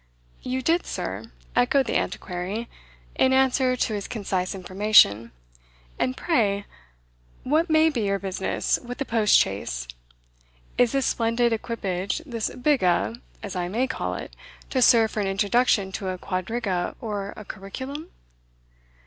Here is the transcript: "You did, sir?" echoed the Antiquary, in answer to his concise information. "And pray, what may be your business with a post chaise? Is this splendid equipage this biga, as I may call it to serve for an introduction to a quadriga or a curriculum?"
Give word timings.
"You 0.41 0.63
did, 0.63 0.87
sir?" 0.87 1.31
echoed 1.55 1.85
the 1.85 1.95
Antiquary, 1.95 2.67
in 3.13 3.33
answer 3.33 3.75
to 3.75 3.93
his 3.93 4.07
concise 4.07 4.55
information. 4.55 5.31
"And 5.99 6.17
pray, 6.17 6.65
what 7.43 7.69
may 7.69 7.87
be 7.91 8.01
your 8.05 8.17
business 8.17 8.79
with 8.83 8.99
a 8.99 9.05
post 9.05 9.37
chaise? 9.37 9.87
Is 10.75 10.93
this 10.93 11.05
splendid 11.05 11.53
equipage 11.53 12.17
this 12.25 12.49
biga, 12.49 13.21
as 13.43 13.55
I 13.55 13.67
may 13.67 13.85
call 13.85 14.15
it 14.15 14.35
to 14.71 14.81
serve 14.81 15.11
for 15.11 15.19
an 15.19 15.27
introduction 15.27 15.91
to 15.91 16.07
a 16.09 16.17
quadriga 16.17 16.95
or 16.99 17.35
a 17.37 17.45
curriculum?" 17.45 18.09